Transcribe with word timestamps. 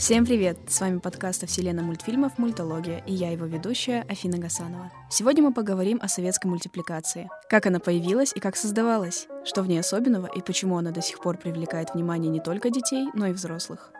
Всем 0.00 0.24
привет! 0.24 0.56
С 0.66 0.80
вами 0.80 0.98
подкаст 0.98 1.44
о 1.44 1.46
вселенной 1.46 1.82
мультфильмов 1.82 2.38
«Мультология» 2.38 3.04
и 3.06 3.12
я 3.12 3.32
его 3.32 3.44
ведущая 3.44 4.06
Афина 4.08 4.38
Гасанова. 4.38 4.90
Сегодня 5.10 5.42
мы 5.42 5.52
поговорим 5.52 5.98
о 6.00 6.08
советской 6.08 6.46
мультипликации. 6.46 7.28
Как 7.50 7.66
она 7.66 7.80
появилась 7.80 8.32
и 8.34 8.40
как 8.40 8.56
создавалась, 8.56 9.26
что 9.44 9.62
в 9.62 9.68
ней 9.68 9.78
особенного 9.78 10.26
и 10.26 10.40
почему 10.40 10.78
она 10.78 10.90
до 10.90 11.02
сих 11.02 11.20
пор 11.20 11.36
привлекает 11.36 11.92
внимание 11.92 12.30
не 12.30 12.40
только 12.40 12.70
детей, 12.70 13.08
но 13.12 13.26
и 13.26 13.32
взрослых. 13.32 13.92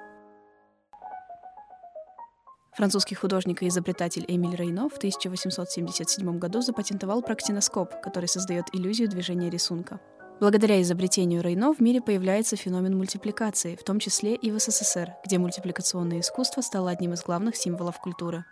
Французский 2.73 3.15
художник 3.15 3.63
и 3.63 3.69
изобретатель 3.69 4.25
Эмиль 4.27 4.57
Рейно 4.57 4.89
в 4.89 4.97
1877 4.97 6.39
году 6.39 6.63
запатентовал 6.63 7.21
проктиноскоп, 7.21 8.01
который 8.01 8.27
создает 8.27 8.65
иллюзию 8.73 9.11
движения 9.11 9.51
рисунка. 9.51 10.01
Благодаря 10.41 10.81
изобретению 10.81 11.43
Рейно 11.43 11.75
в 11.75 11.81
мире 11.81 12.01
появляется 12.01 12.57
феномен 12.57 12.97
мультипликации, 12.97 13.77
в 13.77 13.85
том 13.85 13.99
числе 13.99 14.35
и 14.35 14.51
в 14.51 14.59
СССР, 14.59 15.13
где 15.23 15.37
мультипликационное 15.37 16.21
искусство 16.21 16.63
стало 16.63 16.91
одним 16.91 17.13
из 17.13 17.23
главных 17.23 17.57
символов 17.57 18.01
культуры. 18.01 18.47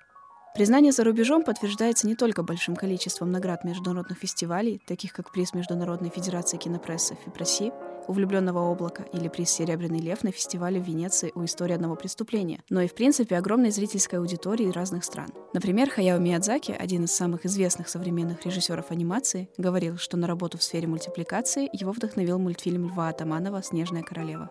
Признание 0.59 0.91
за 0.91 1.05
рубежом 1.05 1.45
подтверждается 1.45 2.09
не 2.09 2.17
только 2.17 2.43
большим 2.43 2.75
количеством 2.75 3.31
наград 3.31 3.63
международных 3.63 4.19
фестивалей, 4.19 4.83
таких 4.89 5.13
как 5.13 5.31
приз 5.31 5.55
Международной 5.55 6.11
Федерации 6.11 6.57
кинопрессы 6.57 7.17
«Фипроси», 7.25 7.71
у 8.09 8.13
влюбленного 8.13 8.69
облака 8.69 9.05
или 9.13 9.29
приз 9.29 9.51
«Серебряный 9.51 10.01
лев» 10.01 10.25
на 10.25 10.33
фестивале 10.33 10.81
в 10.81 10.85
Венеции 10.85 11.31
у 11.37 11.45
истории 11.45 11.75
одного 11.75 11.95
преступления, 11.95 12.65
но 12.71 12.81
и, 12.81 12.89
в 12.89 12.95
принципе, 12.97 13.37
огромной 13.37 13.71
зрительской 13.71 14.19
аудитории 14.19 14.73
разных 14.73 15.05
стран. 15.05 15.29
Например, 15.55 15.89
Хаяо 15.89 16.19
Миядзаки, 16.19 16.73
один 16.73 17.05
из 17.05 17.13
самых 17.13 17.47
известных 17.47 17.89
современных 17.89 18.45
режиссеров 18.45 18.91
анимации, 18.91 19.49
говорил, 19.59 19.97
что 19.97 20.17
на 20.17 20.27
работу 20.27 20.59
в 20.59 20.65
сфере 20.65 20.89
мультипликации 20.89 21.69
его 21.73 21.93
вдохновил 21.93 22.41
мультфильм 22.41 22.89
Льва 22.89 23.11
Атаманова 23.11 23.63
«Снежная 23.63 24.03
королева». 24.03 24.51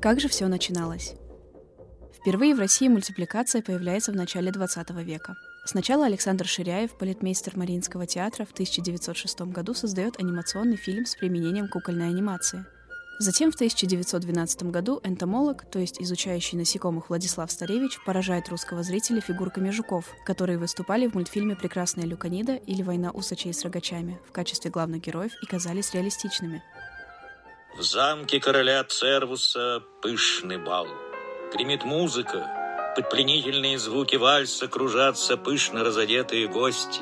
Как 0.00 0.20
же 0.20 0.28
все 0.28 0.46
начиналось? 0.46 1.16
Впервые 2.20 2.54
в 2.54 2.58
России 2.58 2.88
мультипликация 2.88 3.62
появляется 3.62 4.12
в 4.12 4.16
начале 4.16 4.50
20 4.50 4.90
века. 5.02 5.36
Сначала 5.64 6.06
Александр 6.06 6.46
Ширяев, 6.46 6.96
балетмейстер 6.98 7.56
Мариинского 7.56 8.06
театра, 8.06 8.44
в 8.44 8.52
1906 8.52 9.40
году 9.42 9.74
создает 9.74 10.18
анимационный 10.18 10.76
фильм 10.76 11.06
с 11.06 11.16
применением 11.16 11.68
кукольной 11.68 12.08
анимации. 12.08 12.64
Затем 13.18 13.50
в 13.50 13.54
1912 13.54 14.64
году 14.64 15.00
энтомолог, 15.02 15.64
то 15.70 15.78
есть 15.78 16.00
изучающий 16.00 16.58
насекомых 16.58 17.08
Владислав 17.08 17.50
Старевич, 17.50 17.98
поражает 18.04 18.48
русского 18.50 18.82
зрителя 18.82 19.22
фигурками 19.22 19.70
жуков, 19.70 20.04
которые 20.26 20.58
выступали 20.58 21.06
в 21.06 21.14
мультфильме 21.14 21.56
«Прекрасная 21.56 22.04
Люканида» 22.04 22.56
или 22.56 22.82
«Война 22.82 23.10
усачей 23.10 23.54
с 23.54 23.62
рогачами» 23.62 24.20
в 24.28 24.32
качестве 24.32 24.70
главных 24.70 25.00
героев 25.00 25.32
и 25.42 25.46
казались 25.46 25.94
реалистичными. 25.94 26.62
В 27.78 27.82
замке 27.82 28.38
короля 28.38 28.84
Цервуса 28.84 29.82
пышный 30.02 30.58
бал. 30.58 30.86
Гремит 31.56 31.84
музыка, 31.84 32.46
под 32.94 33.08
пленительные 33.08 33.78
звуки 33.78 34.16
вальса 34.16 34.68
кружатся 34.68 35.38
пышно 35.38 35.84
разодетые 35.84 36.48
гости. 36.48 37.00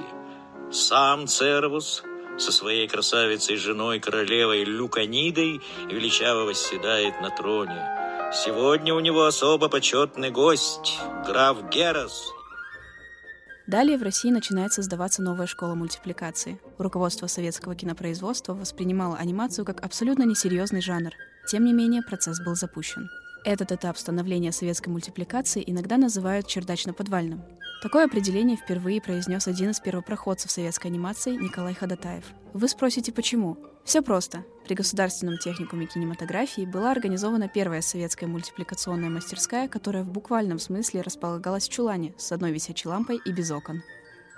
Сам 0.71 1.27
Цервус 1.27 2.05
со 2.39 2.53
своей 2.53 2.87
красавицей 2.87 3.57
женой 3.57 3.99
королевой 3.99 4.63
Люканидой 4.63 5.61
величаво 5.91 6.45
восседает 6.45 7.21
на 7.21 7.31
троне. 7.31 8.31
Сегодня 8.33 8.95
у 8.95 9.01
него 9.01 9.25
особо 9.25 9.69
почетный 9.69 10.31
гость, 10.31 11.01
граф 11.27 11.69
Герас. 11.69 12.25
Далее 13.67 13.99
в 13.99 14.05
России 14.05 14.31
начинает 14.31 14.73
создаваться 14.73 15.21
новая 15.21 15.49
школа 15.49 15.75
мультипликации. 15.75 16.61
Руководство 16.79 17.27
советского 17.27 17.75
кинопроизводства 17.75 18.55
воспринимало 18.55 19.17
анимацию 19.17 19.65
как 19.65 19.85
абсолютно 19.85 20.23
несерьезный 20.23 20.81
жанр. 20.81 21.11
Тем 21.49 21.65
не 21.65 21.73
менее, 21.73 22.03
процесс 22.03 22.41
был 22.41 22.55
запущен. 22.55 23.09
Этот 23.45 23.73
этап 23.73 23.99
становления 23.99 24.53
советской 24.53 24.89
мультипликации 24.89 25.63
иногда 25.67 25.99
называют 25.99 26.47
чердачно-подвальным. 26.47 27.43
Такое 27.83 28.07
определение 28.07 28.57
впервые 28.57 29.03
произнес 29.03 29.47
один 29.47 29.71
из 29.71 29.81
первопроходцев 29.81 30.51
советской 30.51 30.87
анимации 30.87 31.37
Николай 31.37 31.75
Ходатаев. 31.75 32.25
Вы 32.55 32.69
спросите, 32.69 33.13
почему? 33.13 33.59
Все 33.85 34.01
просто. 34.01 34.47
При 34.65 34.75
Государственном 34.75 35.37
техникуме 35.37 35.85
кинематографии 35.85 36.65
была 36.65 36.91
организована 36.91 37.49
первая 37.49 37.83
советская 37.83 38.31
мультипликационная 38.31 39.11
мастерская, 39.11 39.69
которая 39.69 40.05
в 40.05 40.11
буквальном 40.11 40.59
смысле 40.59 41.03
располагалась 41.03 41.69
в 41.69 41.73
чулане 41.73 42.15
с 42.17 42.33
одной 42.33 42.51
висячей 42.51 42.89
лампой 42.89 43.21
и 43.27 43.31
без 43.31 43.51
окон. 43.51 43.83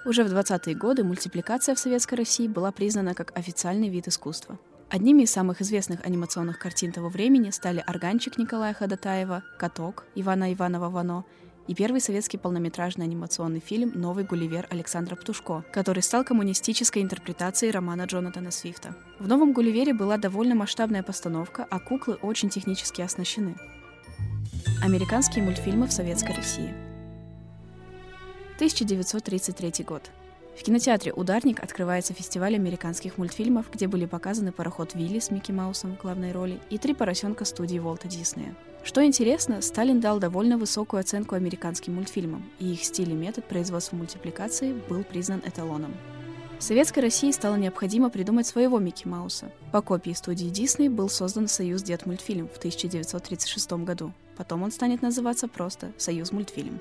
Уже 0.04 0.24
в 0.24 0.32
20-е 0.32 0.74
годы 0.74 1.04
мультипликация 1.04 1.76
в 1.76 1.78
Советской 1.78 2.16
России 2.16 2.48
была 2.48 2.72
признана 2.72 3.14
как 3.14 3.38
официальный 3.38 3.88
вид 3.88 4.08
искусства. 4.08 4.58
Одними 4.88 5.22
из 5.22 5.32
самых 5.32 5.60
известных 5.62 6.04
анимационных 6.06 6.60
картин 6.60 6.92
того 6.92 7.08
времени 7.08 7.50
стали 7.50 7.82
«Органчик» 7.84 8.38
Николая 8.38 8.72
Ходатаева, 8.72 9.42
«Каток» 9.58 10.04
Ивана 10.14 10.52
Иванова-Вано 10.54 11.24
и 11.66 11.74
первый 11.74 12.00
советский 12.00 12.38
полнометражный 12.38 13.04
анимационный 13.04 13.58
фильм 13.58 13.90
«Новый 13.96 14.22
Гулливер» 14.22 14.68
Александра 14.70 15.16
Птушко, 15.16 15.64
который 15.72 16.04
стал 16.04 16.22
коммунистической 16.22 17.02
интерпретацией 17.02 17.72
романа 17.72 18.04
Джонатана 18.04 18.52
Свифта. 18.52 18.94
В 19.18 19.26
«Новом 19.26 19.52
Гулливере» 19.52 19.92
была 19.92 20.18
довольно 20.18 20.54
масштабная 20.54 21.02
постановка, 21.02 21.66
а 21.68 21.80
куклы 21.80 22.14
очень 22.22 22.48
технически 22.48 23.02
оснащены. 23.02 23.56
Американские 24.84 25.44
мультфильмы 25.44 25.88
в 25.88 25.92
Советской 25.92 26.36
России 26.36 26.72
1933 28.54 29.84
год. 29.84 30.12
В 30.58 30.62
кинотеатре 30.62 31.12
«Ударник» 31.12 31.62
открывается 31.62 32.14
фестиваль 32.14 32.54
американских 32.54 33.18
мультфильмов, 33.18 33.66
где 33.70 33.88
были 33.88 34.06
показаны 34.06 34.52
пароход 34.52 34.94
Вилли 34.94 35.18
с 35.18 35.30
Микки 35.30 35.52
Маусом 35.52 35.94
в 35.94 36.00
главной 36.00 36.32
роли 36.32 36.58
и 36.70 36.78
три 36.78 36.94
поросенка 36.94 37.44
студии 37.44 37.78
Волта 37.78 38.08
Диснея. 38.08 38.56
Что 38.82 39.04
интересно, 39.04 39.60
Сталин 39.60 40.00
дал 40.00 40.18
довольно 40.18 40.56
высокую 40.56 41.00
оценку 41.00 41.34
американским 41.34 41.96
мультфильмам, 41.96 42.42
и 42.58 42.72
их 42.72 42.84
стиль 42.84 43.10
и 43.10 43.14
метод 43.14 43.44
производства 43.44 43.96
мультипликации 43.96 44.72
был 44.88 45.04
признан 45.04 45.42
эталоном. 45.44 45.94
Советской 46.58 47.00
России 47.00 47.32
стало 47.32 47.56
необходимо 47.56 48.08
придумать 48.08 48.46
своего 48.46 48.78
Микки 48.78 49.06
Мауса. 49.06 49.52
По 49.72 49.82
копии 49.82 50.12
студии 50.12 50.46
Дисней 50.46 50.88
был 50.88 51.10
создан 51.10 51.48
Союз 51.48 51.82
Дед 51.82 52.06
Мультфильм 52.06 52.48
в 52.48 52.56
1936 52.56 53.72
году. 53.84 54.14
Потом 54.38 54.62
он 54.62 54.70
станет 54.70 55.02
называться 55.02 55.48
просто 55.48 55.92
Союз 55.98 56.32
Мультфильм. 56.32 56.80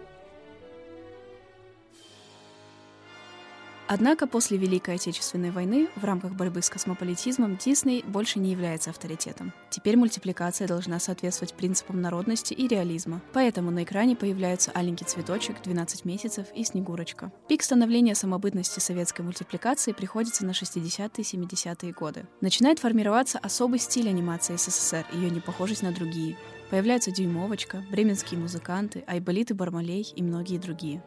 Однако 3.88 4.26
после 4.26 4.58
Великой 4.58 4.96
Отечественной 4.96 5.52
войны 5.52 5.90
в 5.96 6.04
рамках 6.04 6.34
борьбы 6.34 6.62
с 6.64 6.70
космополитизмом 6.70 7.58
Дисней 7.58 8.04
больше 8.08 8.40
не 8.40 8.52
является 8.52 8.90
авторитетом. 8.90 9.54
Теперь 9.70 9.96
мультипликация 9.96 10.68
должна 10.68 11.00
соответствовать 11.00 11.54
принципам 11.54 12.02
народности 12.02 12.54
и 12.54 12.68
реализма. 12.68 13.22
Поэтому 13.32 13.70
на 13.70 13.84
экране 13.84 14.16
появляются 14.16 14.72
«Аленький 14.72 15.06
цветочек», 15.06 15.58
«12 15.64 16.02
месяцев» 16.04 16.48
и 16.56 16.64
«Снегурочка». 16.64 17.32
Пик 17.48 17.62
становления 17.62 18.16
самобытности 18.16 18.80
советской 18.80 19.22
мультипликации 19.22 19.92
приходится 19.92 20.46
на 20.46 20.52
60-70-е 20.52 21.92
годы. 21.94 22.26
Начинает 22.42 22.80
формироваться 22.80 23.38
особый 23.38 23.80
стиль 23.80 24.10
анимации 24.10 24.56
СССР, 24.56 25.06
ее 25.14 25.30
непохожесть 25.30 25.84
на 25.84 25.92
другие. 25.92 26.38
Появляются 26.72 27.12
«Дюймовочка», 27.12 27.84
«Бременские 27.92 28.40
музыканты», 28.40 29.04
«Айболит 29.06 29.52
и 29.52 29.54
Бармалей» 29.54 30.12
и 30.16 30.24
многие 30.24 30.58
другие. 30.58 31.04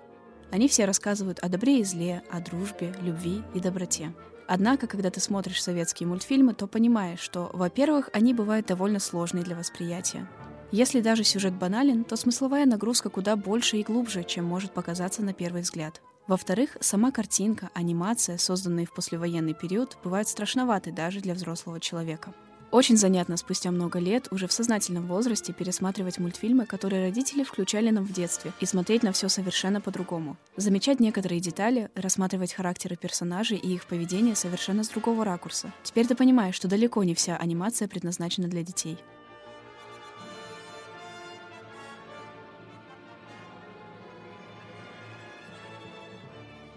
Они 0.51 0.69
все 0.69 0.85
рассказывают 0.87 1.39
о 1.41 1.49
добре 1.49 1.81
и 1.81 1.85
зле, 1.85 2.23
о 2.31 2.41
дружбе, 2.41 2.95
любви 3.03 3.43
и 3.55 3.61
доброте. 3.61 4.15
Однако, 4.47 4.87
когда 4.87 5.11
ты 5.11 5.21
смотришь 5.21 5.63
советские 5.63 6.07
мультфильмы, 6.07 6.55
то 6.55 6.67
понимаешь, 6.67 7.21
что, 7.21 7.51
во-первых, 7.53 8.09
они 8.15 8.33
бывают 8.33 8.67
довольно 8.67 8.99
сложные 8.99 9.45
для 9.45 9.57
восприятия. 9.57 10.27
Если 10.73 11.01
даже 11.01 11.25
сюжет 11.25 11.55
банален, 11.55 12.05
то 12.05 12.17
смысловая 12.17 12.65
нагрузка 12.65 13.11
куда 13.11 13.37
больше 13.37 13.77
и 13.77 13.83
глубже, 13.83 14.25
чем 14.25 14.47
может 14.47 14.73
показаться 14.73 15.23
на 15.23 15.35
первый 15.35 15.63
взгляд. 15.63 16.01
Во-вторых, 16.27 16.77
сама 16.81 17.11
картинка, 17.11 17.71
анимация, 17.75 18.37
созданные 18.39 18.87
в 18.87 18.93
послевоенный 18.93 19.55
период, 19.55 19.99
бывают 20.05 20.29
страшноваты 20.29 20.93
даже 20.93 21.21
для 21.21 21.35
взрослого 21.35 21.81
человека. 21.81 22.35
Очень 22.71 22.99
занятно 22.99 23.39
спустя 23.39 23.71
много 23.71 23.99
лет, 23.99 24.29
уже 24.31 24.47
в 24.47 24.53
сознательном 24.53 25.07
возрасте, 25.07 25.55
пересматривать 25.55 26.19
мультфильмы, 26.19 26.67
которые 26.67 27.07
родители 27.07 27.43
включали 27.43 27.89
нам 27.89 28.05
в 28.05 28.13
детстве, 28.13 28.53
и 28.61 28.67
смотреть 28.67 29.03
на 29.03 29.13
все 29.13 29.31
совершенно 29.31 29.81
по-другому. 29.81 30.37
Замечать 30.57 31.01
некоторые 31.01 31.41
детали, 31.41 31.91
рассматривать 31.95 32.53
характеры 32.53 32.97
персонажей 32.97 33.57
и 33.57 33.73
их 33.73 33.87
поведение 33.87 34.37
совершенно 34.37 34.85
с 34.85 34.89
другого 34.89 35.25
ракурса. 35.25 35.73
Теперь 35.83 36.07
ты 36.07 36.15
понимаешь, 36.15 36.57
что 36.57 36.69
далеко 36.69 37.03
не 37.05 37.15
вся 37.15 37.39
анимация 37.39 37.89
предназначена 37.89 38.49
для 38.49 38.63
детей. 38.63 38.99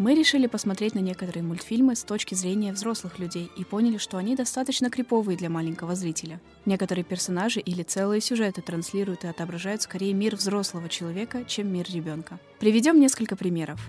Мы 0.01 0.15
решили 0.15 0.47
посмотреть 0.47 0.95
на 0.95 0.99
некоторые 0.99 1.43
мультфильмы 1.43 1.95
с 1.95 2.03
точки 2.03 2.33
зрения 2.33 2.73
взрослых 2.73 3.19
людей 3.19 3.51
и 3.55 3.63
поняли, 3.63 3.97
что 3.97 4.17
они 4.17 4.35
достаточно 4.35 4.89
криповые 4.89 5.37
для 5.37 5.47
маленького 5.47 5.93
зрителя. 5.93 6.41
Некоторые 6.65 7.05
персонажи 7.05 7.59
или 7.59 7.83
целые 7.83 8.19
сюжеты 8.19 8.63
транслируют 8.63 9.25
и 9.25 9.27
отображают 9.27 9.83
скорее 9.83 10.13
мир 10.15 10.35
взрослого 10.35 10.89
человека, 10.89 11.43
чем 11.45 11.71
мир 11.71 11.85
ребенка. 11.87 12.39
Приведем 12.59 12.99
несколько 12.99 13.35
примеров. 13.35 13.79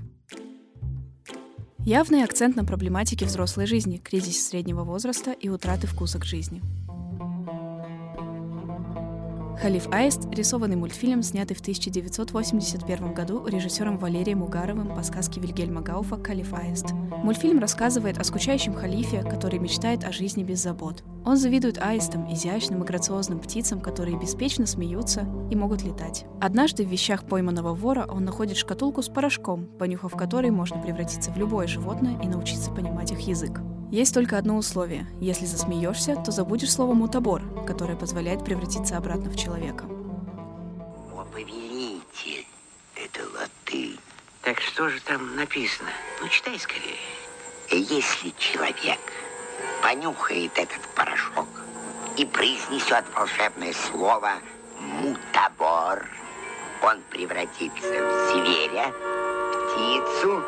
Явный 1.79 2.25
акцент 2.25 2.57
на 2.57 2.67
проблематике 2.67 3.25
взрослой 3.25 3.65
жизни, 3.65 3.97
кризисе 3.97 4.43
среднего 4.43 4.85
возраста 4.85 5.33
и 5.33 5.49
утраты 5.49 5.87
вкуса 5.87 6.19
к 6.19 6.27
жизни. 6.27 6.61
«Халиф 9.63 9.87
Аист»— 9.93 10.27
рисованный 10.33 10.75
мультфильм, 10.75 11.23
снятый 11.23 11.57
в 11.57 11.61
1981 11.61 13.15
году 13.15 13.47
режиссером 13.47 13.97
Валерием 13.97 14.43
Угаровым 14.43 14.93
по 14.93 15.05
сказке 15.05 15.41
Вильгельма 15.41 15.83
Гауфа 15.83 16.21
«Халиф 16.21 16.53
Аист». 16.53 16.87
Мультфильм 17.23 17.61
рассказывает 17.61 18.19
о 18.19 18.25
скучающем 18.25 18.75
халифе, 18.75 19.23
который 19.23 19.61
мечтает 19.61 20.03
о 20.03 20.11
жизни 20.11 20.43
без 20.43 20.61
забот. 20.61 21.05
Он 21.25 21.37
завидует 21.37 21.79
аистам, 21.81 22.27
изящным 22.33 22.83
и 22.83 22.87
грациозным 22.87 23.39
птицам, 23.39 23.81
которые 23.81 24.19
беспечно 24.19 24.67
смеются 24.67 25.29
и 25.49 25.55
могут 25.55 25.85
летать. 25.85 26.27
Однажды 26.41 26.85
в 26.85 26.89
вещах 26.89 27.25
пойманного 27.25 27.73
вора 27.73 28.05
он 28.11 28.25
находит 28.25 28.57
шкатулку 28.57 29.01
с 29.01 29.09
порошком, 29.09 29.69
понюхав 29.79 30.17
который 30.17 30.51
можно 30.51 30.83
превратиться 30.83 31.31
в 31.31 31.37
любое 31.37 31.69
животное 31.69 32.21
и 32.21 32.27
научиться 32.27 32.73
понимать 32.73 33.13
их 33.13 33.21
язык. 33.21 33.61
Есть 33.93 34.15
только 34.15 34.39
одно 34.39 34.57
условие. 34.57 35.07
Если 35.21 35.45
засмеешься, 35.45 36.17
то 36.17 36.33
забудешь 36.33 36.73
слово 36.73 36.95
«мутабор», 36.95 37.43
которое 37.67 37.95
позволяет 37.95 38.43
превратиться 38.43 38.97
обратно 38.97 39.29
в 39.29 39.37
человека. 39.37 39.85
О, 41.15 41.27
повелитель, 41.31 42.47
это 42.97 43.21
латынь. 43.35 43.99
Так 44.41 44.63
что 44.63 44.89
же 44.89 44.99
там 45.03 45.37
написано? 45.37 45.91
Ну, 46.23 46.29
читай 46.29 46.59
скорее. 46.59 46.97
Если 47.71 48.33
человек 48.39 48.99
понюхает 49.83 50.53
этот 50.57 50.81
порошок 50.97 51.49
и 52.17 52.25
произнесет 52.25 53.05
волшебное 53.15 53.75
слово 53.75 54.31
«мутабор», 54.81 56.09
он 56.83 56.97
превратится 57.11 57.93
в 57.93 58.33
зверя, 58.33 58.91
птицу 59.53 60.43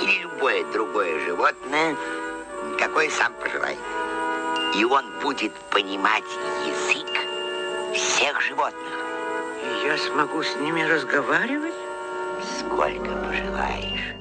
или 0.00 0.22
любое 0.22 0.64
другое 0.72 1.18
животное– 1.26 1.96
какой 2.78 3.10
сам 3.10 3.32
пожелает. 3.34 3.78
И 4.76 4.84
он 4.84 5.04
будет 5.22 5.52
понимать 5.70 6.24
язык 6.66 7.08
всех 7.94 8.40
животных. 8.40 8.92
И 9.64 9.86
я 9.86 9.96
смогу 9.96 10.42
с 10.42 10.56
ними 10.56 10.82
разговаривать? 10.82 11.74
Сколько 12.60 13.10
пожелаешь. 13.26 14.14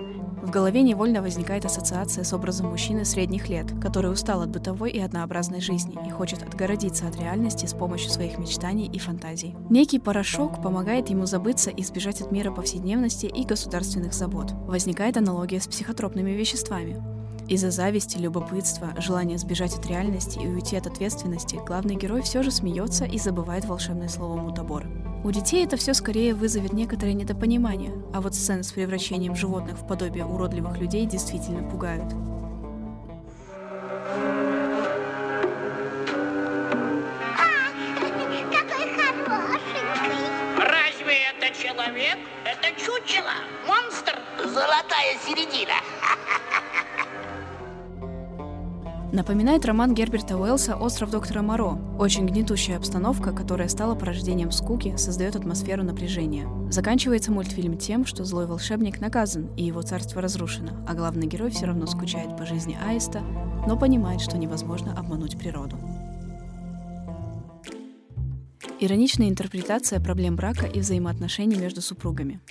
В 0.48 0.50
голове 0.50 0.82
невольно 0.82 1.22
возникает 1.22 1.66
ассоциация 1.66 2.24
с 2.24 2.32
образом 2.32 2.68
мужчины 2.68 3.04
средних 3.04 3.50
лет, 3.50 3.66
который 3.82 4.10
устал 4.10 4.44
от 4.44 4.50
бытовой 4.50 4.92
и 4.92 5.00
однообразной 5.00 5.60
жизни 5.60 5.98
и 6.08 6.10
хочет 6.10 6.42
отгородиться 6.42 7.06
от 7.06 7.18
реальности 7.18 7.66
с 7.66 7.74
помощью 7.74 8.12
своих 8.12 8.38
мечтаний 8.38 8.88
и 8.88 8.98
фантазий. 8.98 9.58
Некий 9.70 10.00
порошок 10.00 10.64
помогает 10.64 11.10
ему 11.10 11.26
забыться 11.26 11.70
и 11.70 11.84
сбежать 11.84 12.22
от 12.22 12.32
мира 12.32 12.52
повседневности 12.52 13.26
и 13.26 13.46
государственных 13.46 14.14
забот. 14.14 14.54
Возникает 14.54 15.18
аналогия 15.18 15.60
с 15.60 15.68
психотропными 15.68 16.32
веществами. 16.32 17.17
Из-за 17.48 17.72
зависти, 17.72 18.18
любопытства, 18.18 18.94
желания 18.98 19.38
сбежать 19.38 19.74
от 19.74 19.86
реальности 19.86 20.38
и 20.38 20.48
уйти 20.48 20.76
от 20.76 20.86
ответственности, 20.86 21.56
главный 21.66 21.96
герой 21.96 22.22
все 22.22 22.44
же 22.44 22.52
смеется 22.52 23.06
и 23.06 23.18
забывает 23.18 23.64
волшебное 23.64 24.10
слово 24.10 24.36
«мутабор». 24.36 24.86
У 25.24 25.32
детей 25.32 25.64
это 25.66 25.78
все 25.78 25.94
скорее 25.94 26.34
вызовет 26.34 26.74
некоторое 26.74 27.14
недопонимание, 27.14 27.94
а 28.14 28.20
вот 28.20 28.36
сцены 28.36 28.64
с 28.64 28.74
превращением 28.74 29.34
животных 29.34 29.78
в 29.78 29.88
подобие 29.88 30.26
уродливых 30.26 30.78
людей 30.78 31.06
действительно 31.06 31.64
пугают. 31.70 32.12
Разве 40.58 41.18
это 41.32 41.58
человек? 41.58 42.18
Это 42.44 42.78
чучело, 42.78 43.36
монстр. 43.66 44.20
Золотая 44.44 45.18
середина. 45.26 45.67
Напоминает 49.14 49.66
роман 49.66 49.94
Герберта 49.94 50.38
Уэллса 50.38 50.76
«Остров 50.76 51.12
доктора 51.12 51.42
Моро». 51.42 51.80
Очень 51.98 52.26
гнетущая 52.26 52.76
обстановка, 52.76 53.32
которая 53.32 53.70
стала 53.70 53.96
порождением 53.96 54.52
скуки, 54.52 54.96
создает 54.98 55.38
атмосферу 55.38 55.84
напряжения. 55.84 56.46
Заканчивается 56.70 57.32
мультфильм 57.32 57.78
тем, 57.78 58.06
что 58.06 58.26
злой 58.26 58.48
волшебник 58.48 59.00
наказан, 59.00 59.48
и 59.56 59.64
его 59.64 59.82
царство 59.82 60.22
разрушено, 60.22 60.72
а 60.86 60.94
главный 60.94 61.26
герой 61.26 61.52
все 61.52 61.68
равно 61.68 61.88
скучает 61.88 62.36
по 62.36 62.46
жизни 62.46 62.78
Аиста, 62.86 63.22
но 63.66 63.78
понимает, 63.78 64.20
что 64.20 64.38
невозможно 64.38 64.94
обмануть 64.98 65.38
природу. 65.38 65.78
Ироничная 68.82 69.30
интерпретация 69.30 70.02
проблем 70.02 70.36
брака 70.36 70.66
и 70.66 70.82
взаимоотношений 70.82 71.56
между 71.56 71.82
супругами. 71.82 72.42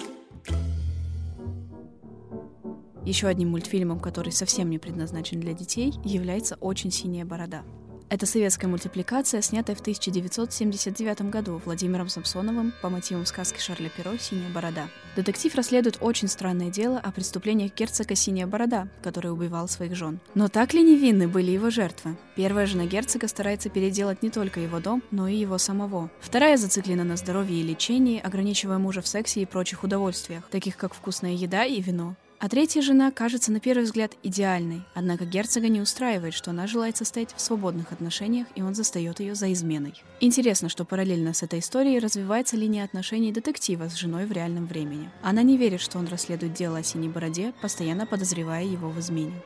Еще 3.06 3.29
одним 3.29 3.50
мультфильмом, 3.50 4.00
который 4.00 4.32
совсем 4.32 4.69
не 4.69 4.81
предназначен 4.81 5.38
для 5.38 5.53
детей, 5.53 5.94
является 6.05 6.56
«Очень 6.56 6.91
синяя 6.91 7.25
борода». 7.25 7.62
Это 8.08 8.26
советская 8.26 8.69
мультипликация, 8.69 9.41
снятая 9.43 9.76
в 9.76 9.81
1979 9.81 11.23
году 11.23 11.61
Владимиром 11.64 12.08
Самсоновым 12.08 12.73
по 12.82 12.88
мотивам 12.88 13.25
сказки 13.25 13.61
Шарля 13.61 13.91
Перо 13.91 14.17
«Синяя 14.19 14.50
борода». 14.50 14.88
Детектив 15.14 15.55
расследует 15.55 15.99
очень 16.00 16.26
странное 16.26 16.70
дело 16.70 16.99
о 16.99 17.12
преступлениях 17.12 17.75
герцога 17.76 18.17
Синяя 18.17 18.49
борода, 18.49 18.88
который 19.03 19.32
убивал 19.32 19.69
своих 19.69 19.94
жен. 19.94 20.19
Но 20.35 20.49
так 20.49 20.75
ли 20.75 20.82
невинны 20.82 21.29
были 21.29 21.52
его 21.52 21.70
жертвы? 21.70 22.17
Первая 22.35 22.67
жена 22.67 22.87
герцога 22.87 23.29
старается 23.29 23.70
переделать 23.70 24.23
не 24.23 24.31
только 24.31 24.59
его 24.59 24.81
дом, 24.81 25.00
но 25.12 25.29
и 25.29 25.37
его 25.37 25.59
самого. 25.59 26.11
Вторая 26.20 26.56
зациклена 26.56 27.05
на 27.05 27.17
здоровье 27.17 27.61
и 27.61 27.64
лечении, 27.64 28.20
ограничивая 28.20 28.79
мужа 28.79 29.00
в 29.00 29.06
сексе 29.06 29.43
и 29.43 29.47
прочих 29.47 29.85
удовольствиях, 29.85 30.49
таких 30.50 30.76
как 30.76 30.93
вкусная 30.93 31.35
еда 31.35 31.64
и 31.64 31.81
вино. 31.81 32.17
А 32.38 32.50
третья 32.50 32.83
жена 32.83 33.11
кажется 33.11 33.50
на 33.50 33.61
первый 33.61 33.85
взгляд 33.85 34.12
идеальной, 34.23 34.83
однако 34.94 35.25
герцога 35.25 35.69
не 35.69 35.81
устраивает, 35.81 36.35
что 36.35 36.50
она 36.50 36.67
желает 36.67 36.97
состоять 36.97 37.35
в 37.35 37.41
свободных 37.41 37.93
отношениях, 37.93 38.47
и 38.55 38.61
он 38.61 38.75
застает 38.75 39.21
ее 39.21 39.35
за 39.35 39.50
изменой. 39.55 39.94
Интересно, 40.21 40.69
что 40.69 40.85
параллельно 40.85 41.33
с 41.33 41.43
этой 41.43 41.61
историей 41.61 41.99
развивается 41.99 42.56
линия 42.56 42.85
отношений 42.85 43.33
детектива 43.33 43.88
с 43.88 43.94
женой 43.94 44.27
в 44.27 44.33
реальном 44.33 44.67
времени. 44.67 45.11
Она 45.23 45.43
не 45.43 45.56
верит, 45.56 45.81
что 45.81 45.99
он 45.99 46.09
расследует 46.09 46.53
дело 46.53 46.79
о 46.79 46.83
синей 46.83 47.09
бороде, 47.09 47.55
постоянно 47.62 48.05
подозревая 48.06 48.65
его 48.65 48.91
в 48.91 49.00
измене. 49.00 49.43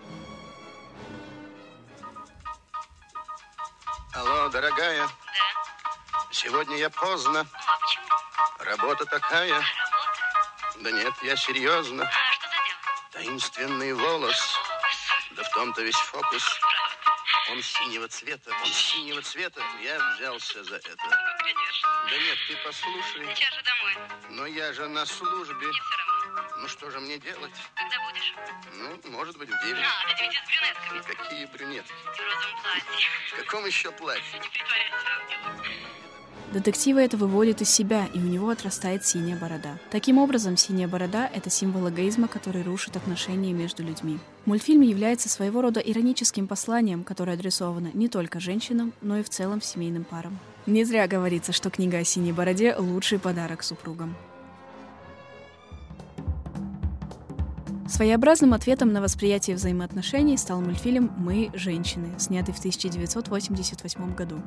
Алло, 4.15 4.49
дорогая. 4.49 5.07
Да. 5.07 5.13
Сегодня 6.33 6.77
я 6.77 6.91
поздно. 6.91 7.45
Ну, 7.45 7.49
а 7.67 7.79
почему? 7.81 8.69
Работа 8.69 9.05
такая. 9.05 9.53
Работа? 9.53 9.67
Да 10.83 10.91
нет, 10.91 11.13
я 11.23 11.37
серьезно. 11.37 12.05
А? 12.05 12.40
Таинственный 13.20 13.93
волос. 13.93 14.58
Да 15.32 15.43
в 15.43 15.50
том-то 15.50 15.82
весь 15.82 15.94
фокус. 15.94 16.43
Он 17.50 17.62
синего 17.62 18.08
цвета. 18.08 18.50
Он 18.50 18.67
синего 18.67 19.20
цвета. 19.20 19.62
Я 19.82 19.98
взялся 20.15 20.65
за 20.65 20.77
это. 20.77 20.96
Ну. 21.05 21.10
Да 21.10 22.17
нет, 22.17 22.39
ты 22.48 22.56
послушай. 22.65 23.29
Сейчас 23.34 23.55
же 23.55 23.62
домой. 23.62 23.94
Но 24.31 24.46
я 24.46 24.72
же 24.72 24.89
на 24.89 25.05
службе. 25.05 25.55
Мне 25.55 25.70
все 25.70 25.96
равно. 25.98 26.56
Ну 26.62 26.69
что 26.69 26.91
же 26.91 27.00
мне 27.00 27.19
делать? 27.19 27.53
Когда 27.74 28.00
будешь? 28.08 28.34
Ну, 28.72 29.10
может 29.10 29.36
быть, 29.36 29.50
в 29.50 29.65
девять. 29.67 29.84
А, 29.84 30.15
ты 30.15 30.22
ведь 30.22 30.32
с 30.32 30.46
брюнетками. 30.46 31.15
Какие 31.15 31.44
брюнетки? 31.44 31.93
В 31.93 32.20
розовом 32.20 32.62
платье. 32.62 33.08
В 33.32 33.36
каком 33.36 33.67
еще 33.67 33.93
платье? 33.93 34.39
Не 34.41 34.48
притворяйся. 34.48 35.10
Детектива 36.53 36.99
это 36.99 37.17
выводит 37.17 37.63
из 37.63 37.70
себя, 37.70 38.06
и 38.13 38.19
у 38.19 38.23
него 38.23 38.49
отрастает 38.49 39.05
синяя 39.05 39.37
борода. 39.39 39.79
Таким 39.91 40.19
образом, 40.19 40.56
синяя 40.56 40.89
борода— 40.89 41.31
это 41.35 41.49
символ 41.49 41.89
эгоизма, 41.89 42.27
который 42.27 42.63
рушит 42.63 42.97
отношения 42.97 43.53
между 43.53 43.85
людьми. 43.85 44.19
Мультфильм 44.47 44.81
является 44.81 45.29
своего 45.29 45.63
рода 45.63 45.81
ироническим 45.81 46.49
посланием, 46.49 47.05
которое 47.05 47.35
адресовано 47.35 47.91
не 47.94 48.09
только 48.09 48.41
женщинам, 48.41 48.93
но 49.01 49.19
и 49.19 49.23
в 49.23 49.29
целом 49.29 49.63
семейным 49.63 50.05
парам. 50.05 50.39
Не 50.67 50.85
зря 50.85 51.06
говорится, 51.06 51.53
что 51.53 51.70
книга 51.70 51.99
о 51.99 52.05
синей 52.05 52.32
бороде— 52.32 52.75
лучший 52.79 53.19
подарок 53.19 53.63
супругам. 53.63 54.17
Своеобразным 57.91 58.55
ответом 58.55 58.93
на 58.93 59.03
восприятие 59.03 59.56
взаимоотношений 59.56 60.37
стал 60.37 60.61
мультфильм 60.61 61.13
«Мы– 61.19 61.51
женщины», 61.55 62.06
снятый 62.19 62.55
в 62.55 62.59
1988 62.61 64.15
году. 64.15 64.41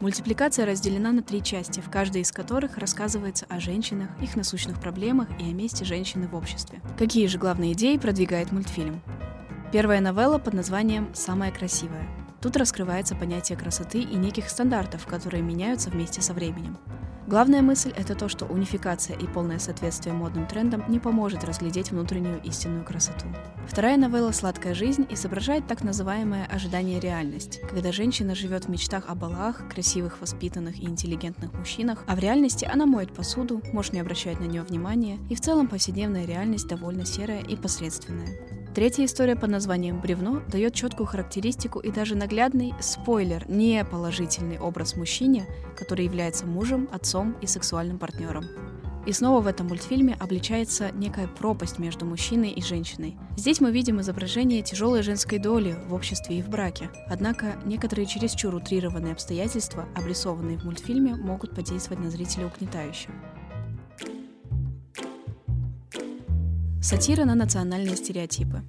Мультипликация 0.00 0.66
разделена 0.66 1.12
на 1.12 1.22
три 1.22 1.40
части, 1.40 1.78
в 1.78 1.88
каждой 1.90 2.22
из 2.22 2.32
которых 2.32 2.76
рассказывается 2.76 3.46
о 3.48 3.60
женщинах, 3.60 4.08
их 4.20 4.34
насущных 4.34 4.80
проблемах 4.80 5.28
и 5.38 5.44
о 5.44 5.52
месте 5.52 5.84
женщины 5.84 6.26
в 6.26 6.34
обществе. 6.34 6.80
Какие 6.98 7.28
же 7.28 7.38
главные 7.38 7.74
идеи 7.74 7.98
продвигает 7.98 8.50
мультфильм? 8.50 9.00
Первая 9.70 10.00
новелла 10.00 10.38
под 10.38 10.54
названием 10.54 11.08
«Самая 11.14 11.52
красивая». 11.52 12.04
Тут 12.42 12.56
раскрывается 12.56 13.14
понятие 13.14 13.56
красоты 13.56 14.00
и 14.00 14.16
неких 14.16 14.48
стандартов, 14.48 15.06
которые 15.06 15.44
меняются 15.44 15.88
вместе 15.88 16.20
со 16.20 16.32
временем. 16.34 16.76
Главная 17.28 17.60
мысль– 17.60 17.92
это 17.96 18.14
то, 18.14 18.26
что 18.30 18.46
унификация 18.46 19.14
и 19.14 19.26
полное 19.26 19.58
соответствие 19.58 20.14
модным 20.14 20.46
трендам 20.46 20.82
не 20.88 20.98
поможет 20.98 21.44
разглядеть 21.44 21.90
внутреннюю 21.90 22.40
истинную 22.42 22.86
красоту. 22.86 23.26
Вторая 23.66 23.98
новелла 23.98 24.32
«Сладкая 24.32 24.72
жизнь» 24.72 25.06
изображает 25.10 25.66
так 25.66 25.84
называемое 25.84 26.46
ожидание 26.46 26.98
реальность, 27.00 27.60
когда 27.68 27.92
женщина 27.92 28.34
живет 28.34 28.64
в 28.64 28.68
мечтах 28.70 29.04
о 29.08 29.14
балах, 29.14 29.68
красивых, 29.68 30.22
воспитанных 30.22 30.78
и 30.78 30.86
интеллигентных 30.86 31.52
мужчинах, 31.52 32.02
а 32.06 32.16
в 32.16 32.18
реальности 32.18 32.64
она 32.64 32.86
моет 32.86 33.12
посуду, 33.12 33.60
муж 33.74 33.92
не 33.92 34.00
обращает 34.00 34.40
на 34.40 34.44
нее 34.44 34.62
внимания, 34.62 35.18
и 35.28 35.34
в 35.34 35.42
целом 35.42 35.68
повседневная 35.68 36.24
реальность 36.24 36.66
довольно 36.66 37.04
серая 37.04 37.42
и 37.42 37.56
посредственная. 37.56 38.57
Третья 38.78 39.06
история 39.06 39.34
под 39.34 39.50
названием 39.50 40.00
«Бревно» 40.00 40.40
дает 40.46 40.72
четкую 40.72 41.08
характеристику 41.08 41.80
и 41.80 41.90
даже 41.90 42.14
наглядный 42.14 42.74
спойлер, 42.80 43.44
не 43.50 43.84
положительный 43.84 44.60
образ 44.60 44.94
мужчине, 44.94 45.46
который 45.76 46.04
является 46.04 46.46
мужем, 46.46 46.88
отцом 46.92 47.34
и 47.40 47.48
сексуальным 47.48 47.98
партнером. 47.98 48.44
И 49.04 49.10
снова 49.10 49.40
в 49.40 49.48
этом 49.48 49.66
мультфильме 49.66 50.16
обличается 50.20 50.92
некая 50.92 51.26
пропасть 51.26 51.80
между 51.80 52.06
мужчиной 52.06 52.50
и 52.50 52.62
женщиной. 52.62 53.16
Здесь 53.36 53.60
мы 53.60 53.72
видим 53.72 54.00
изображение 54.00 54.62
тяжелой 54.62 55.02
женской 55.02 55.40
доли 55.40 55.74
в 55.88 55.94
обществе 55.94 56.38
и 56.38 56.42
в 56.42 56.48
браке. 56.48 56.88
Однако 57.08 57.60
некоторые 57.64 58.06
чересчур 58.06 58.54
утрированные 58.54 59.14
обстоятельства, 59.14 59.88
обрисованные 59.96 60.56
в 60.56 60.64
мультфильме, 60.64 61.16
могут 61.16 61.52
подействовать 61.52 62.00
на 62.00 62.10
зрителя 62.10 62.46
угнетающе. 62.46 63.08
Сатира 66.80 67.24
на 67.24 67.34
национальные 67.34 67.96
стереотипы. 67.96 68.62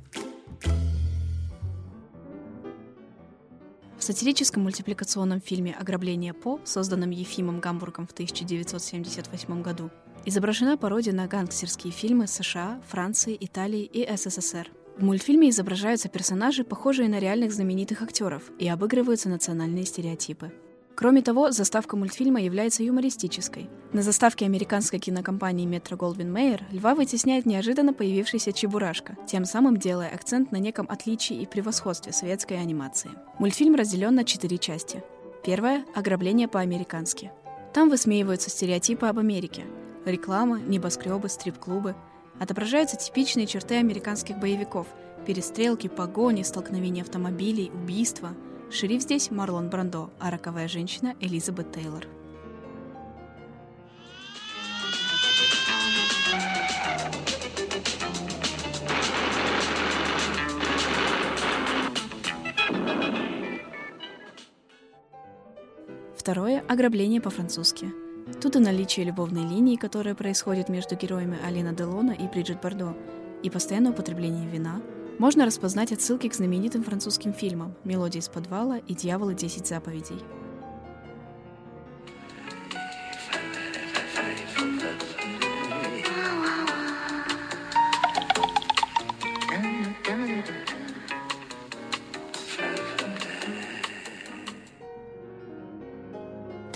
В 4.00 4.04
сатирическом 4.04 4.64
мультипликационном 4.64 5.40
фильме 5.40 5.76
«Ограбление 5.80 6.34
По», 6.34 6.60
созданном 6.66 7.12
Ефимом 7.12 7.60
Гамбургом 7.60 8.08
в 8.08 8.12
1978 8.12 9.62
году, 9.62 9.92
изображена 10.26 10.76
пародия 10.76 11.14
на 11.14 11.28
гангстерские 11.28 11.94
фильмы 11.94 12.26
США, 12.26 12.82
Франции, 12.88 13.38
Италии 13.40 13.84
и 13.84 14.10
СССР. 14.18 14.72
В 14.98 15.04
мультфильме 15.04 15.52
изображаются 15.52 16.10
персонажи, 16.10 16.64
похожие 16.64 17.10
на 17.10 17.20
реальных 17.20 17.54
знаменитых 17.54 18.02
актеров, 18.02 18.42
и 18.58 18.68
обыгрываются 18.68 19.30
национальные 19.30 19.86
стереотипы. 19.86 20.52
Кроме 21.00 21.22
того, 21.22 21.52
заставка 21.52 21.96
мультфильма 21.96 22.42
является 22.42 22.84
юмористической. 22.84 23.70
На 23.94 24.02
заставке 24.02 24.44
американской 24.44 25.00
кинокомпании 25.00 25.66
Metro 25.66 25.98
Goldwyn 25.98 26.30
Mayer 26.30 26.62
льва 26.74 26.94
вытесняет 26.94 27.46
неожиданно 27.46 27.94
появившийся 27.94 28.52
Чебурашка, 28.52 29.16
тем 29.26 29.46
самым 29.46 29.78
делая 29.78 30.10
акцент 30.10 30.52
на 30.52 30.58
неком 30.58 30.88
отличии 30.90 31.42
и 31.42 31.46
превосходстве 31.46 32.12
советской 32.12 32.56
анимации. 32.60 33.12
Мультфильм 33.40 33.76
разделен 33.76 34.14
на 34.14 34.26
четыре 34.26 34.58
части. 34.58 35.02
Первая— 35.42 35.86
ограбление 35.96 36.50
по-американски. 36.50 37.32
Там 37.74 37.90
высмеиваются 37.90 38.50
стереотипы 38.50 39.06
об 39.06 39.20
Америке. 39.20 39.64
Реклама, 40.04 40.60
небоскребы, 40.60 41.30
стрип-клубы. 41.30 41.96
Отображаются 42.42 42.98
типичные 42.98 43.48
черты 43.48 43.76
американских 43.76 44.38
боевиков— 44.38 44.88
перестрелки, 45.26 45.88
погони, 45.88 46.44
столкновения 46.44 47.04
автомобилей, 47.04 47.72
убийства— 47.74 48.34
Шериф 48.72 49.02
здесь 49.02 49.32
Марлон 49.32 49.68
Брандо, 49.70 50.12
а 50.20 50.30
роковая 50.30 50.68
женщина 50.68 51.16
Элизабет 51.20 51.72
Тейлор. 51.72 52.06
Второе– 66.16 66.64
ограбление 66.68 67.22
по-французски. 67.22 67.92
Тут 68.40 68.56
и 68.56 68.60
наличие 68.60 69.08
любовной 69.08 69.48
линии, 69.50 69.78
которая 69.78 70.14
происходит 70.14 70.70
между 70.70 70.96
героями 70.96 71.40
Алина 71.44 71.74
Делона 71.74 72.12
и 72.12 72.28
Бриджит 72.28 72.62
Бардо, 72.62 72.96
и 73.42 73.50
постоянное 73.50 73.92
употребление 73.92 74.48
вина– 74.48 74.80
можно 75.20 75.46
распознать 75.46 75.92
отсылки 75.92 76.28
к 76.28 76.34
знаменитым 76.34 76.82
французским 76.82 77.34
фильмам 77.34 77.76
«Мелодия 77.84 78.22
из 78.22 78.30
подвала» 78.30 78.78
и 78.78 78.96
«Дьяволы. 78.96 79.36
Десять 79.36 79.68
заповедей». 79.68 80.39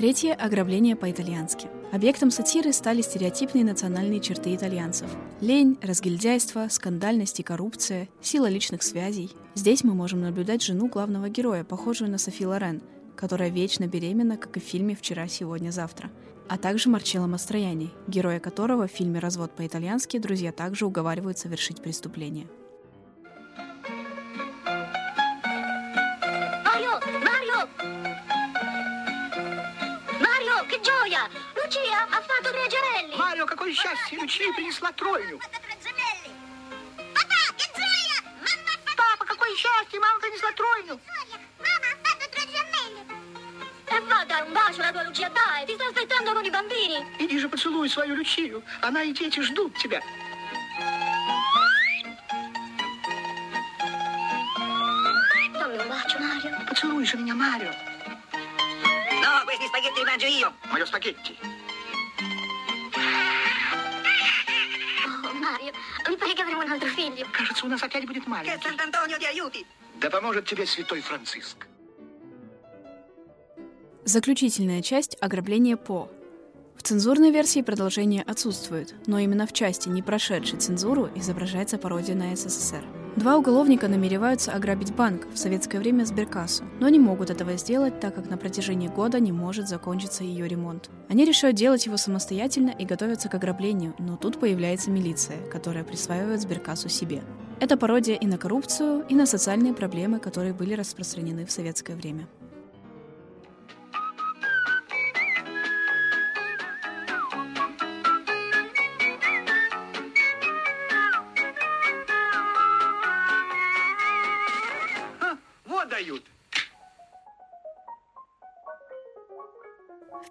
Третье– 0.04 0.34
ограбление 0.38 0.98
по-итальянски. 0.98 1.70
Объектом 1.94 2.30
сатиры 2.30 2.74
стали 2.74 3.02
стереотипные 3.02 3.64
национальные 3.64 4.20
черты 4.20 4.54
итальянцев. 4.54 5.10
Лень, 5.40 5.78
разгильдяйство, 5.82 6.68
скандальность 6.70 7.40
и 7.40 7.44
коррупция, 7.44 8.10
сила 8.22 8.48
личных 8.48 8.84
связей. 8.84 9.32
Здесь 9.56 9.86
мы 9.86 9.94
можем 9.94 10.20
наблюдать 10.20 10.62
жену 10.62 10.90
главного 10.90 11.30
героя, 11.30 11.64
похожую 11.64 12.12
на 12.12 12.18
Софи 12.18 12.46
Лорен, 12.46 12.82
которая 13.16 13.48
вечно 13.48 13.88
беременна, 13.88 14.36
как 14.36 14.58
и 14.58 14.60
в 14.60 14.64
фильме 14.64 14.94
«Вчера, 14.94 15.30
сегодня, 15.30 15.72
завтра», 15.72 16.12
а 16.50 16.58
также 16.58 16.90
Марчелло 16.90 17.28
Мастрояни, 17.28 17.90
героя 18.08 18.42
которого 18.42 18.90
в 18.90 18.92
фильме 18.92 19.20
«Развод 19.20 19.56
по-итальянски» 19.56 20.18
друзья 20.18 20.52
также 20.52 20.86
уговаривают 20.86 21.38
совершить 21.38 21.82
преступление. 21.82 22.48
Марио, 33.18 33.46
какое 33.46 33.74
счастье! 33.74 34.18
Лючия 34.20 34.52
принесла 34.54 34.92
тройню. 34.92 35.40
Папа, 38.96 39.26
какое 39.26 39.56
счастье! 39.56 40.00
Мама 40.00 40.20
принесла 40.20 40.52
тройню. 40.52 41.00
Иди 47.20 47.40
же 47.40 47.50
поцелуй 47.50 47.90
свою 47.90 48.16
Лючию. 48.16 48.64
Она 48.82 49.04
и 49.04 49.14
дети 49.14 49.40
ждут 49.42 49.78
тебя. 49.78 50.02
Поцелуй 56.68 57.06
же 57.06 57.18
меня, 57.18 57.36
Марио. 57.36 57.72
No, 59.22 59.44
questi 59.46 59.66
spaghetti 59.68 60.00
li 60.00 60.06
mangio 60.06 60.28
io. 60.28 60.54
Мое 60.72 60.86
спагетти. 60.86 61.63
Che 66.36 66.42
avremo 66.42 66.62
un 66.64 66.72
altro 66.72 66.90
figlio. 66.90 67.26
Кажется, 67.32 67.66
у 67.66 67.70
нас 67.70 67.82
опять 67.84 68.06
будет 68.06 68.28
маленький. 68.28 68.70
Ti 69.20 69.26
aiuti. 69.26 69.66
Да 70.02 70.10
поможет 70.10 70.46
тебе 70.46 70.66
святой 70.66 71.02
Франциск. 71.02 71.68
Заключительная 74.06 74.82
часть– 74.82 75.16
ограбление 75.22 75.78
По. 75.78 76.10
В 76.76 76.84
цензурной 76.84 77.32
версии 77.32 77.62
продолжение 77.62 78.24
отсутствует, 78.24 78.94
но 79.08 79.20
именно 79.20 79.48
в 79.48 79.54
части, 79.54 79.88
не 79.88 80.02
прошедшей 80.02 80.60
цензуру, 80.60 81.10
изображается 81.16 81.78
пародия 81.78 82.16
на 82.16 82.36
СССР. 82.36 82.84
Два 83.16 83.38
уголовника 83.38 83.88
намереваются 83.88 84.54
ограбить 84.54 84.96
банк, 84.96 85.28
в 85.32 85.38
советское 85.38 85.78
время 85.78 86.04
сберкассу, 86.04 86.64
но 86.80 86.90
не 86.90 86.98
могут 86.98 87.30
этого 87.30 87.58
сделать, 87.58 88.00
так 88.00 88.16
как 88.16 88.28
на 88.28 88.38
протяжении 88.38 88.88
года 88.88 89.20
не 89.20 89.32
может 89.32 89.68
закончиться 89.68 90.24
ее 90.24 90.48
ремонт. 90.48 90.90
Они 91.10 91.24
решают 91.24 91.56
делать 91.56 91.86
его 91.86 91.96
самостоятельно 91.98 92.72
и 92.72 92.86
готовятся 92.86 93.30
к 93.30 93.36
ограблению, 93.36 93.94
но 94.00 94.18
тут 94.18 94.40
появляется 94.40 94.90
милиция, 94.90 95.38
которая 95.52 95.84
присваивает 95.84 96.42
сберкассу 96.42 96.90
себе. 96.90 97.22
Это 97.60 97.78
пародия 97.78 98.16
и 98.16 98.26
на 98.26 98.40
коррупцию, 98.40 99.06
и 99.08 99.14
на 99.14 99.28
социальные 99.28 99.76
проблемы, 99.76 100.18
которые 100.18 100.54
были 100.54 100.74
распространены 100.74 101.46
в 101.46 101.52
советское 101.52 101.96
время. 101.96 102.28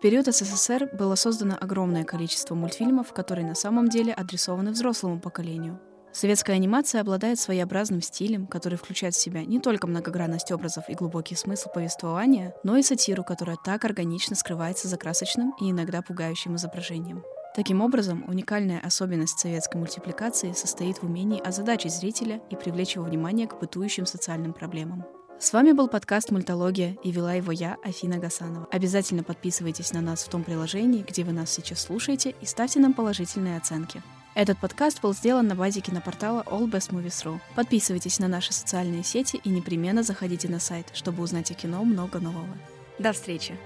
Период 0.02 0.26
СССР 0.26 0.90
было 0.92 1.14
создано 1.14 1.56
огромное 1.61 2.02
количество 2.02 2.56
мультфильмов, 2.56 3.12
которые 3.12 3.47
на 3.47 3.54
самом 3.54 3.88
деле 3.88 4.12
адресованы 4.12 4.73
взрослому 4.73 5.21
поколению. 5.21 5.80
Советская 6.12 6.56
анимация 6.56 7.00
обладает 7.00 7.38
своеобразным 7.38 8.02
стилем, 8.02 8.47
который 8.47 8.76
включает 8.76 9.14
в 9.14 9.21
себя 9.21 9.44
не 9.44 9.61
только 9.61 9.87
многогранность 9.87 10.50
образов 10.52 10.85
и 10.88 10.94
глубокий 10.94 11.37
смысл 11.37 11.71
повествования, 11.73 12.52
но 12.64 12.76
и 12.76 12.82
сатиру, 12.82 13.25
которая 13.25 13.56
так 13.64 13.85
органично 13.85 14.37
скрывается 14.37 14.88
за 14.88 14.99
красочным 14.99 15.54
и 15.61 15.71
иногда 15.71 16.02
пугающим 16.02 16.56
изображением. 16.56 17.23
Таким 17.54 17.80
образом, 17.80 18.25
уникальная 18.26 18.80
особенность 18.80 19.38
советской 19.38 19.76
мультипликации 19.76 20.52
состоит 20.52 20.99
в 20.99 21.04
умении 21.04 21.40
озадачить 21.40 21.94
зрителя 21.94 22.42
и 22.50 22.56
привлечь 22.56 22.97
его 22.97 23.04
внимание 23.04 23.47
к 23.47 23.59
бытующим 23.59 24.04
социальным 24.04 24.52
проблемам. 24.52 25.04
С 25.42 25.52
вами 25.52 25.72
был 25.72 25.88
подкаст 25.88 26.30
«Мультология» 26.30 26.96
и 27.02 27.11
вела 27.11 27.34
его 27.34 27.50
я, 27.50 27.76
Афина 27.82 28.18
Гасанова. 28.18 28.68
Обязательно 28.70 29.25
подписывайтесь 29.25 29.92
на 29.92 30.00
нас 30.00 30.22
в 30.22 30.28
том 30.28 30.44
приложении, 30.44 31.02
где 31.02 31.25
вы 31.25 31.32
нас 31.32 31.50
сейчас 31.50 31.80
слушаете, 31.80 32.37
и 32.40 32.46
ставьте 32.46 32.78
нам 32.78 32.94
положительные 32.94 33.56
оценки. 33.56 34.04
Этот 34.37 34.61
подкаст 34.61 35.02
был 35.02 35.12
сделан 35.12 35.49
на 35.49 35.56
базе 35.56 35.80
кинопортала 35.80 36.44
allbestmovies.ru. 36.46 37.40
Подписывайтесь 37.56 38.20
на 38.20 38.28
наши 38.28 38.52
социальные 38.52 39.02
сети 39.02 39.40
и 39.42 39.49
непременно 39.49 40.04
заходите 40.04 40.49
на 40.49 40.61
сайт, 40.61 40.87
чтобы 40.94 41.25
узнать 41.25 41.50
о 41.50 41.54
кино 41.54 41.82
много 41.82 42.20
нового. 42.20 42.56
До 43.00 43.12
встречи! 43.12 43.58